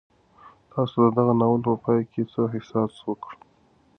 [0.71, 3.31] تاسو د دغه ناول په پای کې څه احساس وکړ؟